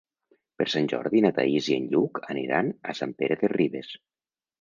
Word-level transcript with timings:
Per 0.59 0.65
Sant 0.73 0.87
Jordi 0.93 1.19
na 1.25 1.31
Thaís 1.39 1.67
i 1.71 1.75
en 1.81 1.85
Lluc 1.91 2.17
aniran 2.35 2.71
a 2.91 2.97
Sant 3.01 3.13
Pere 3.21 3.39
de 3.43 3.51
Ribes. 3.55 3.93